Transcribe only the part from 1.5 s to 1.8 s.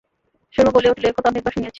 শুনিয়াছি।